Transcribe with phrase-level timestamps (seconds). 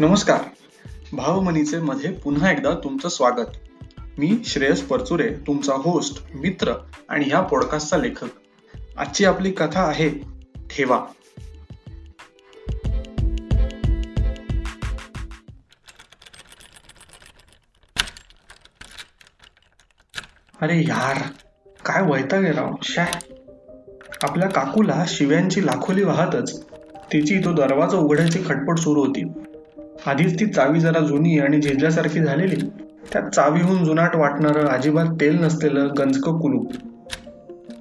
[0.00, 0.40] नमस्कार.
[1.12, 3.44] भावमनीचे मध्ये पुन्हा एकदा तुमचं स्वागत.
[4.18, 6.72] मी श्रेयस परचुरे तुमचा होस्ट मित्र
[7.08, 8.28] आणि ह्या पॉडकास्टचा लेखक.
[8.96, 10.08] आजची आपली कथा आहे
[10.70, 11.06] ठेवा.
[20.62, 21.22] अरे यार
[21.84, 23.04] काय वैता गेला शॅ
[24.22, 26.64] आपल्या काकूला शिव्यांची लाखोली वाहतच.
[27.12, 29.22] तिची तो दरवाजा उघडायची खटपट सुरू होती.
[30.06, 32.56] आधीच ती चावी जरा जुनी आणि झेजल्यासारखी झालेली.
[33.12, 36.72] त्यात चावीहून जुनाट वाटणारं अजिबात तेल नसलेलं गंजक कुलूप.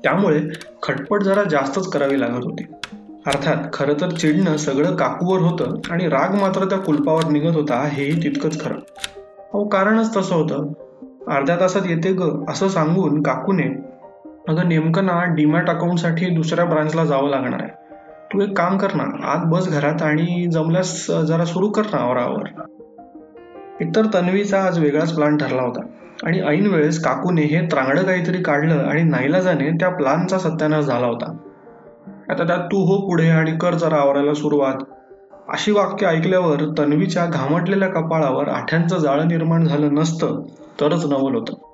[0.04, 0.42] त्यामुळे
[0.84, 2.64] खटपट जरा जास्तच करावी लागत होती.
[3.26, 8.24] अर्थात खरं तर चिडणं सगळं काकूवर होतं आणि राग मात्र त्या कुलपावर निघत होता हेही
[8.24, 8.76] तितकंच खरं.
[9.54, 10.74] अहो कारणच तसं होतं.
[11.36, 13.64] अर्ध्या तासात येते ग असं सांगून काकूने
[14.48, 17.77] अगं नेमकं ना डीमॅट अकाउंटसाठी दुसऱ्या ब्रांचला जावं लागणार आहे.
[18.34, 22.62] तू एक काम कर ना आत बस घरात आणि जमल्यास जरा सुरू कर ना आवरावर.
[23.82, 25.80] एकतर तन्वीचा आज वेगळाच प्लान ठरला होता.
[26.24, 31.38] आणि ऐन वेळेस काकूने हे त्रांगडं काहीतरी काढलं आणि नाईलाजाने त्या प्लानचा सत्यानाश झाला होता.
[32.30, 34.84] आता त्यात तू हो पुढे आणि कर जरा आवरायला सुरुवात.
[35.50, 40.42] अशी वाक्य ऐकल्यावर तन्वीच्या घामटलेल्या कपाळावर आठ्यांचं जाळं निर्माण झालं नसतं
[40.82, 41.67] तरच नवल होतं.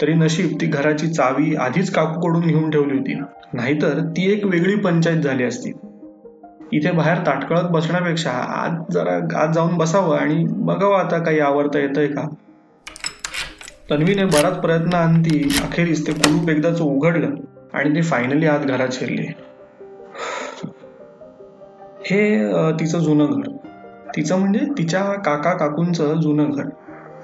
[0.00, 3.14] तरी नशीब ती घराची चावी आधीच काकूकडून घेऊन ठेवली होती
[3.52, 5.72] नाहीतर ती एक वेगळी पंचायत झाली असती.
[6.72, 12.06] इथे बाहेर ताटकळत बसण्यापेक्षा आज जरा आज जाऊन बसावं आणि बघावं आता काही आवडता येतंय
[12.06, 12.28] का.
[13.90, 17.34] तन्वीने बराच प्रयत्न आणती अखेरीस ते कुलूप एकदाच उघडलं
[17.72, 19.26] आणि ते फायनली आत घरात शिरले.
[22.04, 22.20] हे
[22.80, 23.50] तिचं जुनं घर.
[24.16, 26.68] तिचं म्हणजे तिच्या काका काकूंचं जुनं घर.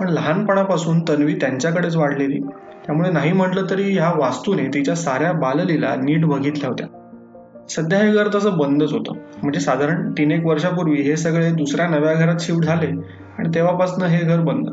[0.01, 2.39] पण लहानपणापासून तन्वी त्यांच्याकडेच वाढलेली.
[2.87, 6.87] त्यामुळे नाही म्हटलं तरी ह्या वास्तूने तिच्या साऱ्या बाललीला नीट बघितल्या होत्या.
[7.71, 9.13] सध्या हे घर तसं बंदच होतं.
[9.43, 12.87] म्हणजे साधारण तीन एक वर्षापूर्वी हे सगळे दुसऱ्या नव्या घरात शिफ्ट झाले
[13.39, 14.69] आणि तेव्हापासून हे घर बंद.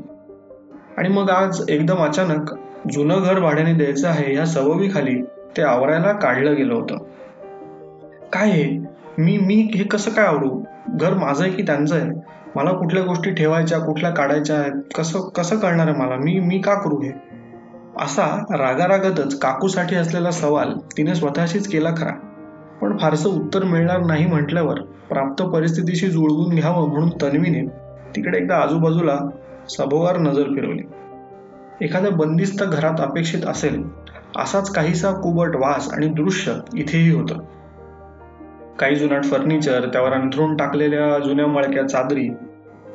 [0.98, 2.54] आणि मग आज एकदम अचानक
[2.92, 5.22] जुनं घर भाड्याने द्यायचं आहे या सववीखाली
[5.58, 6.98] ते आवरायला काढलं गेलं होतं.
[8.34, 8.80] काय हे?
[9.18, 12.10] मी मी हे कसं काय आवडू घर माझं आहे की त्यांचं आहे?
[12.56, 16.16] मला कुठल्या गोष्टी ठेवायच्या कुठल्या काढायच्या आहेत कसं कसं कळणार आहे मला?
[16.16, 17.12] मी मी का करू हे?
[18.00, 22.12] असा रागारागतच काकूसाठी असलेला सवाल तिने स्वतःशीच केला खरा.
[22.82, 27.62] पण फारसं उत्तर मिळणार नाही म्हटल्यावर प्राप्त परिस्थितीशी जुळवून घ्यावं म्हणून तन्वीने
[28.16, 29.20] तिकडे एकदा आजूबाजूला
[29.70, 30.84] सभोवार नजर फिरवली.
[31.82, 33.84] एखाद्या बंदिस्त घरात अपेक्षित असेल
[34.38, 37.36] असाच काहीसा कुबट वास आणि दृश्य इथेही होतं.
[38.82, 42.30] काही जुनाट फर्निचर त्यावर अंथरून टाकलेल्या जुन्या मळक्या चादरी.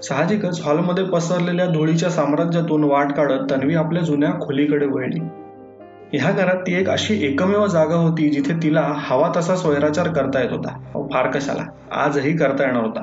[0.02, 5.20] साहजिकच हॉलमध्ये पसरलेल्या धुळीच्या साम्राज्यातून वाट काढत तन्वी आपल्या जुन्या खोलीकडे वळली.
[6.12, 10.50] ह्या घरात ती एक अशी एकमेव जागा होती जिथे तिला हवा तसा स्वैराचार करता येत
[10.50, 10.78] होता.
[11.12, 11.62] फार कशाला?
[11.92, 13.03] आजही करता येणार होता.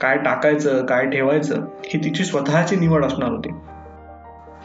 [0.00, 1.54] काय टाकायचं काय ठेवायचं
[1.84, 3.48] ही तिची स्वतःची निवड असणार होती.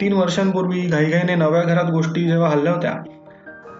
[0.00, 2.92] तीन वर्षांपूर्वी घाईघाईने नव्या घरात गोष्टी जेव्हा हल्ल्या होत्या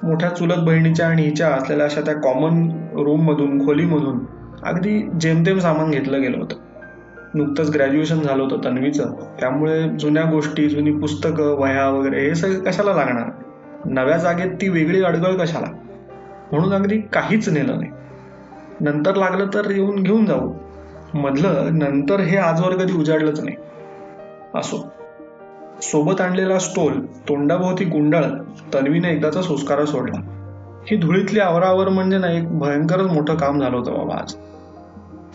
[0.02, 4.18] मोठ्या चुलत बहिणीच्या आणि हिच्या असलेल्या अशा त्या कॉमन रूममधून खोलीमधून
[4.62, 6.56] अगदी जेमतेम सामान घेतलं गेलं होतं.
[7.34, 9.14] नुकतंच ग्रॅज्युएशन झालं होतं तन्वीचं.
[9.40, 13.30] त्यामुळे जुन्या गोष्टी जुनी पुस्तकं वह्या वगैरे हे सगळं कशाला लागणार?
[13.84, 15.66] नव्या जागेत ती वेगळी अडगळ कशाला?
[16.52, 17.90] म्हणून अगदी काहीच नेलं नाही.
[18.80, 20.54] नंतर लागलं तर येऊन घेऊन जाऊ.
[21.14, 23.56] मधलं नंतर हे आजवर कधी उजाडलंच नाही.
[24.54, 24.92] असो.
[25.82, 28.40] सोबत आणलेला स्टोल तोंडाभोवती गुंडाळत
[28.74, 30.20] तन्वीने एकदाचा संस्कारा सोडला.
[30.90, 34.34] ही धुळीतली आवरावर म्हणजे ना एक भयंकरच मोठं काम झालं होतं बाबा आज.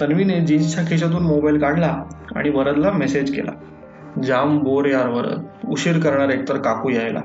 [0.01, 2.03] तन्वीने जीन्सच्या खिशातून मोबाईल काढला
[2.35, 3.51] आणि वरदला मेसेज केला.
[4.23, 7.19] जाम बोर यार वरद उशीर करणार एकतर काकू यायला.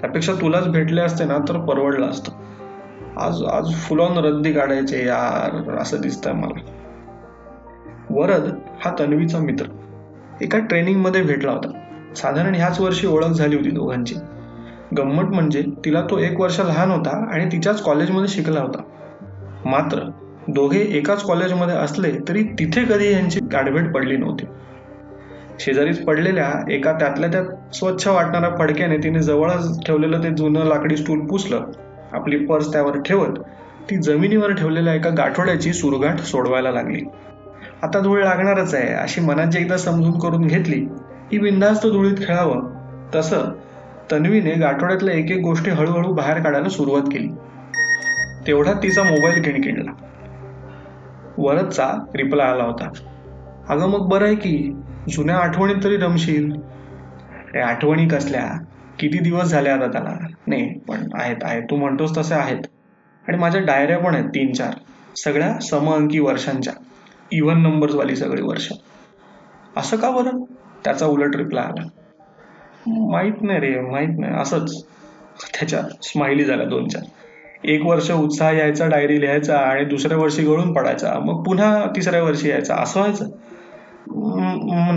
[0.00, 2.32] त्यापेक्षा तुलाच भेटले असते ना तर परवडलं असतं.
[3.16, 6.60] आज आज फुलॉन रद्दी काढायचे यार असं दिसतंय मला.
[8.10, 9.64] वरद हा तन्वीचा मित्र.
[10.40, 11.80] एका ट्रेनिंगमध्ये भेटला होता.
[12.16, 14.14] साधारण ह्याच वर्षी ओळख झाली होती दोघांची.
[14.98, 18.82] गंमत म्हणजे तिला तो एक वर्ष लहान होता आणि तिच्याच कॉलेजमध्ये शिकला होता.
[19.64, 19.98] मात्र
[20.48, 24.44] दोघे एकाच कॉलेजमध्ये असले तरी तिथे कधी यांची गाठभेट पडली नव्हती.
[25.60, 31.20] शेजारीच पडलेल्या एका त्यातल्या त्यात स्वच्छ वाटणाऱ्या फडक्याने तिने जवळच ठेवलेलं ते जुनं लाकडी स्टूल
[31.20, 31.60] पुसलं.
[32.12, 33.38] आपली पर्स त्यावर ठेवत
[33.90, 37.00] ती जमिनीवर ठेवलेल्या एका गाठोड्याची सुरगाठ सोडवायला लागली.
[37.82, 40.86] आता धूळ लागणारच आहे अशी मनाची एकदा समजून करून घेतली
[41.32, 42.74] ही बिंदास्त धुळीत खेळावं.
[43.14, 43.42] तसं
[44.10, 47.28] तन्वीने गाठोड्यातल्या एक एक गोष्टी हळूहळू बाहेर काढायला सुरुवात केली.
[48.46, 49.90] तेवढा तिचा मोबाईल किणकिणला
[51.38, 52.90] वरदचा रिप्लाय आला होता.
[53.68, 54.72] अगं मग बरं आहे की
[55.12, 56.52] जुन्या आठवणीत तरी रमशील?
[57.54, 58.50] रे आठवणी कसल्या?
[58.98, 60.26] किती दिवस झाले आता त्याला?
[60.46, 61.62] नाही पण आहेत आहेत.
[61.62, 62.58] तू म्हणतोस तसे आहेत.
[63.28, 64.74] आणि माझ्या डायऱ्या पण आहेत तीन चार
[65.16, 66.72] सगळ्या समअंकी वर्षांच्या.
[67.32, 68.72] इव्हन नंबर्स वाली सगळी वर्ष.
[69.76, 70.44] असं का बरं?
[70.84, 71.86] त्याचा उलट रिप्लाय आला.
[72.86, 74.34] माहीत नाही रे माहीत नाही.
[74.34, 74.84] असंच
[75.54, 77.02] त्याच्या स्माइली झाल्या दोन चार
[77.64, 81.18] एक वर्ष उत्साह यायचा डायरी लिहायचा आणि दुसऱ्या वर्षी गळून पडायचा.
[81.18, 82.74] मग पुन्हा तिसऱ्या वर्षी यायचा.
[82.74, 83.26] असं व्हायचं?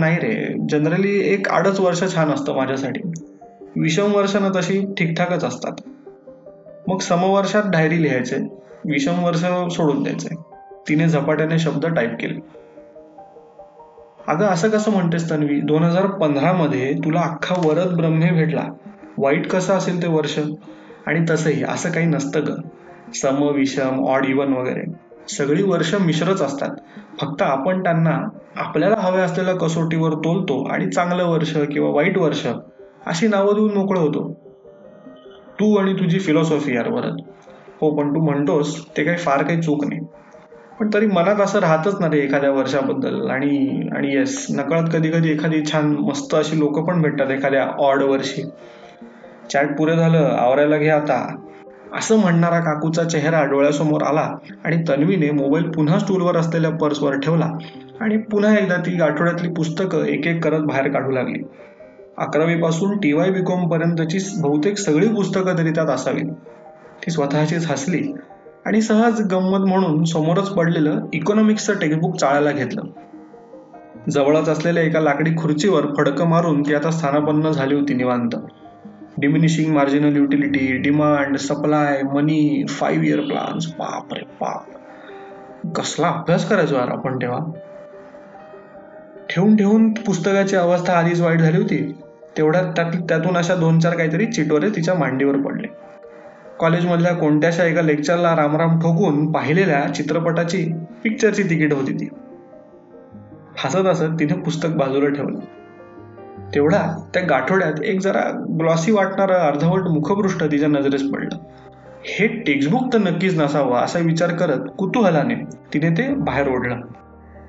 [0.00, 0.66] नाही रे.
[0.68, 3.00] जनरली एक अडच वर्ष छान असतं माझ्यासाठी.
[3.76, 5.72] विषम वर्ष ना तशी ठीकठाकच असतात.
[6.88, 8.36] मग समवर्षात डायरी लिहायचे.
[8.84, 9.44] विषम वर्ष
[9.76, 10.34] सोडून द्यायचे.
[10.88, 12.57] तिने झपाट्याने शब्द टाईप केले.
[14.28, 15.60] अगं असं कसं म्हणतेस तन्वी?
[15.60, 18.64] दोन हजार पंधरा मध्ये तुला अख्खा वरद ब्रह्मे भेटला.
[19.18, 20.38] वाईट कसं असेल ते वर्ष?
[21.06, 22.60] आणि तसंही असं काही नसतं ग.
[23.14, 24.92] सम विषम ऑड इवन वगैरे.
[25.28, 26.70] सगळी वर्ष मिश्रच असतात.
[27.20, 32.46] फक्त आपण त्यांना आपल्याला हव्या असलेल्या कसोटीवर तोलतो आणि चांगलं वर्ष किंवा वाईट वर्ष
[33.06, 34.40] अशी नावं देऊन मोकळं होतो.
[35.60, 37.16] तू आणि तुझी फिलॉसॉफी यार वरद.
[37.80, 40.00] हो पण तू म्हणतोस ते काही फार काही चूक नाही.
[40.80, 43.30] पण तरी मनात असं राहतच ना रे एखाद्या वर्षाबद्दल.
[43.30, 48.02] आणि आणि येस नकळत कधी कधी एखादी छान मस्त अशी लोक पण भेटतात एखाद्या ऑड
[48.02, 48.42] वर्षी.
[49.52, 51.36] चॅट पुरे झालं आवरायला घे आता.
[51.94, 54.34] असं म्हणणारा काकूचा चेहरा डोळ्यासमोर आला
[54.64, 57.50] आणि तन्वीने मोबाईल पुन्हा स्टूलवर असलेल्या पर्सवर ठेवला
[58.00, 61.42] आणि पुन्हा एकदा ती आठवड्यातली पुस्तकं एक एक करत बाहेर काढू लागली.
[62.18, 66.32] अकरावीपासून टी वाय बी कॉम पर्यंतची बहुतेक सगळी पुस्तकं तरी त्यात असावीत.
[67.06, 68.12] ती स्वतःचीच हसली.
[68.68, 72.82] आणि सहज गंमत म्हणून समोरच पडलेलं इकॉनॉमिक्सचं टेक्स्टबुक चाळायला घेतलं.
[74.10, 78.30] जवळच असलेल्या एका लाकडी खुर्चीवर फडकं मारून ती आता स्थानापन्न झाली होती निवांत.
[79.18, 84.14] Diminishing marginal utility demand supply money five year plans बाप.
[84.14, 84.66] रे बाप
[85.74, 87.38] कसला अभ्यास करायचो यार आपण तेव्हा?
[89.30, 91.92] ठेवून ठेवून पुस्तकाची अवस्था आधीच वाईट झाली होती.
[92.36, 95.87] तेवढ्यात त्यात त्यातून अशा दोन चार काहीतरी चिटोरे तिच्या मांडीवर पडले.
[96.58, 100.72] कॉलेजमधल्या कोणत्याशा एका लेक्चरला रामराम ठोकून पाहिलेल्या चित्रपटाची
[101.04, 102.08] पिक्चरची तिकीट होती ती.
[103.64, 105.38] हसत हसत तिने पुस्तक बाजूला ठेवलं.
[106.54, 111.38] तेवढा त्या गाठोड्यात एक जरा ग्लॉसी वाटणारं अर्धवट मुखपृष्ठ तिच्या नजरेस पडलं.
[112.04, 115.34] हे टेक्स्टबुक तर नक्कीच नसावं असा विचार करत कुतूहलाने
[115.74, 116.80] तिने ते बाहेर ओढलं.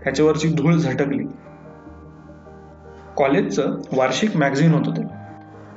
[0.04, 1.24] त्याच्यावरची धूळ झटकली.
[3.18, 5.19] कॉलेजचं वार्षिक मॅगझिन होतं ते.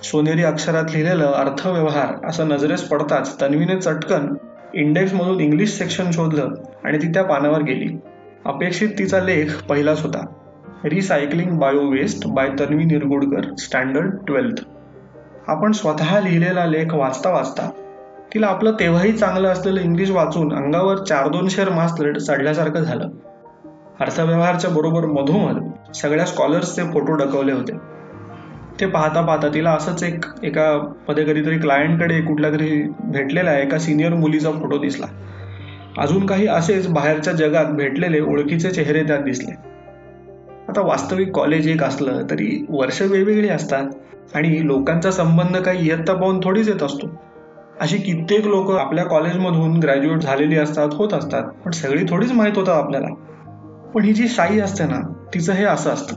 [0.02, 4.34] सोनेरी अक्षरात लिहिलेलं अर्थव्यवहार असं नजरेस पडताच तन्वीने चटकन
[4.75, 6.49] इंडेक्स मधून इंग्लिश सेक्शन शोधलं
[6.84, 7.99] आणि ती त्या पानावर गेली.
[8.44, 10.25] अपेक्षित तिचा लेख पहिलाच होता.
[10.84, 14.64] Recycling bio waste by Tanvi Nirgudkar standard twelfth
[15.49, 17.70] आपण स्वतः लिहिलेला लेख वाचता वाचता
[18.34, 21.94] तिला आपलं तेव्हाही चांगलं असलेलं इंग्लिश वाचून अंगावर चार दोन शेर मास
[22.26, 23.08] चढल्यासारखं झालं.
[24.00, 27.91] अर्थव्यवहारच्या बरोबर मधोमध सगळ्या स्कॉलर्सचे फोटो डकवले होते.
[28.80, 34.14] ते पाहता पाहता तिला असंच एक एका मध्ये कधीतरी क्लायंटकडे कुठल्या तरी भेटलेला एका सिनियर
[34.14, 35.06] मुलीचा फोटो दिसला.
[35.98, 39.52] अजून काही असेच बाहेरच्या जगात भेटलेले ओळखीचे चेहरे त्यात दिसले.
[40.69, 43.84] आता वास्तविक कॉलेज एक असलं तरी वर्ष वेगवेगळी असतात
[44.34, 47.10] आणि लोकांचा संबंध काही इयत्ता पाहून थोडीच येत असतो.
[47.80, 52.75] अशी कित्येक लोक आपल्या कॉलेजमधून ग्रॅज्युएट झालेली असतात होत असतात पण सगळी थोडीच माहीत होतात
[52.75, 53.14] आपल्याला.
[53.94, 56.16] पण ही जी साई असते ना तिचं हे असं असतं.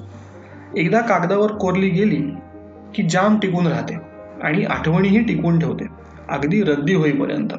[0.78, 2.36] एकदा कागदावर कोरली गेली
[2.96, 3.98] की जाम टिकून राहते
[4.44, 5.86] आणि आठवणीही टिकून ठेवते.
[6.30, 7.50] अगदी रद्दी होईपर्यंत.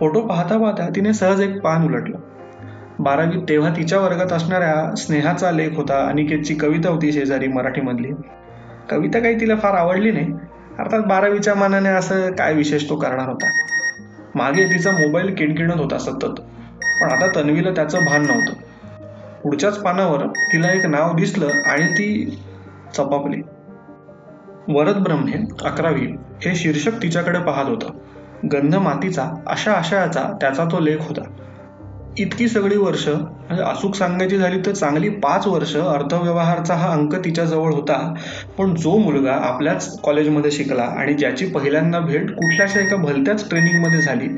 [0.00, 2.16] फोटो पाहता पाहता तिने सहज एक पान उलटलं.
[2.98, 8.08] बारावीत तेव्हा तिच्या वर्गात असणाऱ्या स्नेहाचा लेख होता अनिकेतची कविता होती शेजारी मराठीमधली.
[8.90, 10.32] कविता काही तिला फार आवडली नाही.
[10.78, 13.50] अर्थात बारावीच्या मानाने असं काय विशेष तो करणार होता?
[14.34, 16.40] मागे तिचा मोबाईल किणकिणत होता सतत.
[17.00, 18.52] पण आता तन्वीला त्याचं भान नव्हतं.
[19.42, 22.38] पुढच्याच पानावर तिला एक नाव दिसलं आणि ती
[22.96, 23.42] चपापली.
[24.70, 25.32] वरद ब्रह्मे
[25.64, 26.06] अकरावी
[26.44, 27.88] हे शीर्षक तिच्याकडे पाहत होतं.
[28.52, 31.22] गंध मातीचा अशा आशयाचा त्याचा तो लेख होता.
[32.18, 37.72] इतकी सगळी वर्ष म्हणजे अचूक सांगायची झाली तर चांगली पाच वर्ष अर्थव्यवहारचा हा अंक तिच्याजवळ
[37.72, 38.14] होता.
[38.58, 44.28] पण जो मुलगा आपल्याच कॉलेजमध्ये शिकला आणि ज्याची पहिल्यांदा भेट कुठल्याशा एका भलत्याच ट्रेनिंगमध्ये झाली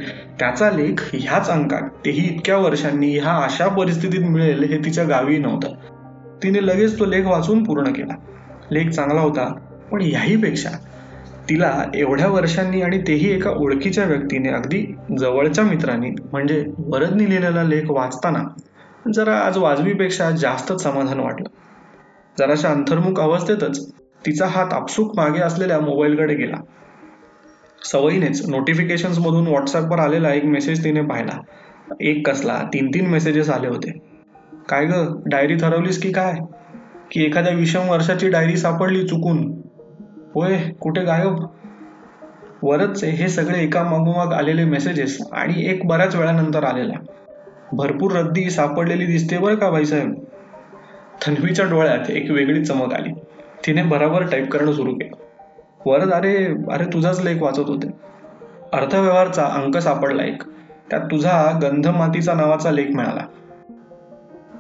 [0.41, 5.69] त्याचा लेख ह्याच अंकात तेही इतक्या वर्षांनी ह्या अशा परिस्थितीत मिळेल हे तिच्या गावी नव्हतं.
[6.43, 8.15] तिने लगेच तो लेख वाचून पूर्ण केला.
[8.71, 9.53] लेख चांगला होता
[9.93, 10.71] पण याहीपेक्षा
[11.49, 17.91] तिला एवढ्या वर्षांनी आणि तेही एका ओळखीच्या व्यक्तीने अगदी जवळच्या मित्रांनी म्हणजे वरदनी लिहिलेला लेख
[17.91, 18.39] वाचताना
[19.15, 21.49] जरा आज वाजवीपेक्षा जास्तच समाधान वाटलं.
[22.39, 23.93] जराशा अंतर्मुख अवस्थेतच
[24.27, 26.57] तिचा हात आपसूक मागे असलेल्या मोबाईलकडे गेला.
[27.85, 31.41] सवयीनेच नोटिफिकेशन मधून व्हॉट्सअपवर आलेला एक मेसेज तिने पाहिला.
[32.01, 32.59] एक कसला?
[32.75, 33.91] तीन तीन मेसेजेस आले होते.
[34.69, 34.93] काय ग?
[35.27, 36.35] डायरी ठरवलीस की काय?
[37.13, 39.62] की एखाद्या विषम वर्षाची डायरी सापडली चुकून
[40.35, 41.47] होय कुठे गायब?
[42.63, 46.95] वरच हे सगळे एका मागोमाग आलेले मेसेजेस आणि एक बऱ्याच वेळानंतर आलेला.
[47.73, 50.15] भरपूर रद्दी सापडलेली दिसते बरं का भाईसाहेब?
[51.27, 53.13] तन्वीच्या डोळ्यात एक वेगळी चमक आली.
[53.67, 55.17] तिने बराबर टाईप करणं सुरू केलं.
[55.87, 57.89] वरद अरे अरे तुझाच लेख वाचत होते.
[58.73, 60.43] अर्थव्यवहारचा अंक सापडला एक.
[60.91, 63.27] त्यात तुझा गंध मातीचा नावाचा लेख मिळाला.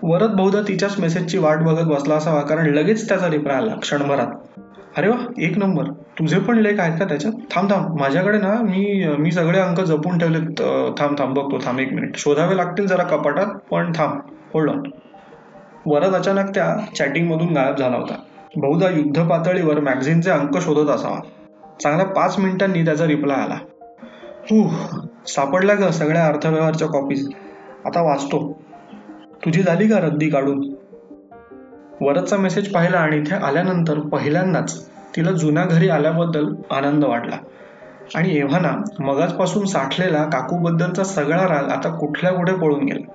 [0.02, 4.41] वरद बहुधा तिच्याच मेसेजची वाट बघत बसला असावा कारण लगेच त्याचा रिप्लाय आला क्षणभरात.
[4.96, 5.84] अरे वा एक नंबर.
[6.18, 7.32] तुझे पण लेख आहेत का त्याच्यात?
[7.50, 8.00] थांब थांब.
[8.00, 10.62] माझ्याकडे ना मी मी सगळे अंक जपून ठेवलेत.
[10.98, 11.38] थांब थांब.
[11.38, 14.18] बघतो थांब एक मिनिट शोधावे लागतील जरा कपाटात पण थांब.
[14.54, 14.82] होल्ड ऑन
[15.86, 18.14] वरद अचानक त्या चॅटिंगमधून गायब झाला होता.
[18.56, 21.18] बहुधा युद्ध पातळीवर मॅगझिनचे अंक शोधत असावा.
[21.82, 23.58] चांगल्या पाच मिनिटांनी त्याचा रिप्लाय आला.
[24.50, 24.68] हू
[25.26, 27.28] सापडल्या ग सगळ्या अर्थव्यवहारच्या कॉपीज
[27.84, 28.62] आता वाचतो.
[29.44, 30.74] तुझी झाली का रद्दी काढून?
[32.02, 37.36] वरदचा मेसेज पाहिला आणि इथे आल्यानंतर पहिल्यांदाच तिला जुन्या घरी आल्याबद्दल आनंद वाटला.
[38.14, 43.12] आणि एव्हाना मगाजपासून साठलेला काकूबद्दलचा सगळा राग आता कुठल्या कुठे पळून गेला.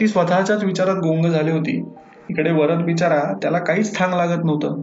[0.00, 1.88] ती स्वतःच्याच विचारात गोंग झाली होती.
[2.30, 4.82] इकडे वरद बिचारा त्याला काहीच थांग लागत नव्हतं.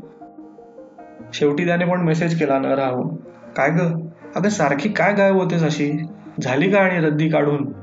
[1.34, 3.16] शेवटी त्याने पण मेसेज केला न राहून.
[3.56, 3.80] काय ग?
[4.36, 6.06] अगं सारखी काय गायब होतेस अशी?
[6.42, 7.74] झाली का आणि रद्दी काढून?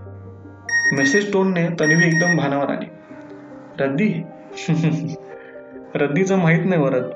[0.92, 2.86] मेसेज टोनने तन्वी एकदम भानावर आली.
[3.78, 4.14] रद्दी?
[5.94, 7.08] रद्दीचं माहीत नाही बरं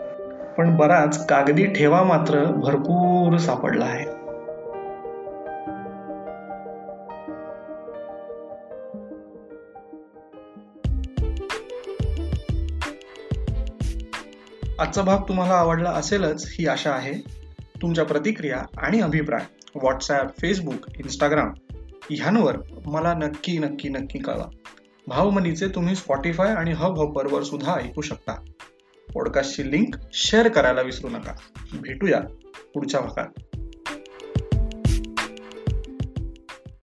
[0.54, 4.04] पण बराच कागदी ठेवा मात्र भरपूर सापडला आहे.
[14.78, 17.12] आजचा भाग तुम्हाला आवडला असेलच ही आशा आहे.
[17.82, 21.52] तुमच्या प्रतिक्रिया आणि अभिप्राय व्हॉट्सॲप फेसबुक इंस्टाग्राम
[22.10, 22.56] ह्यांवर
[22.86, 24.48] मला नक्की नक्की नक्की कळवा.
[25.08, 28.32] भावमनीचे तुम्ही स्पॉटीफाय आणि हब हॉपरवर सुद्धा ऐकू शकता.
[29.14, 31.32] पॉडकास्टची लिंक शेअर करायला विसरू नका.
[31.72, 32.20] भेटूया
[32.74, 33.45] पुढच्या भागात.